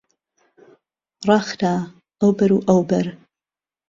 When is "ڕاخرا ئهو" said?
1.27-2.27